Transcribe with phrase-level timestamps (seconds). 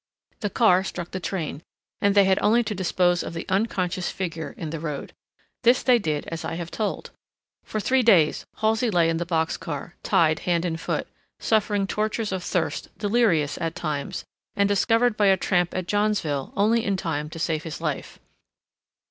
[0.39, 1.61] The car struck the train,
[2.01, 5.13] and they had only to dispose of the unconscious figure in the road.
[5.61, 7.11] This they did as I have told.
[7.63, 12.31] For three days Halsey lay in the box car, tied hand and foot, suffering tortures
[12.31, 14.25] of thirst, delirious at times,
[14.55, 18.17] and discovered by a tramp at Johnsville only in time to save his life.